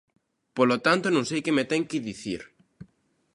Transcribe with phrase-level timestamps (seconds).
[0.57, 2.41] Polo tanto, non sei que me ten que dicir.